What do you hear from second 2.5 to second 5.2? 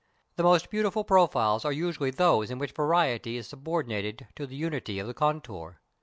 which variety is subordinated to the unity of the